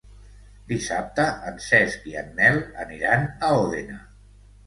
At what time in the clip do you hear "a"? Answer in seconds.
3.49-3.51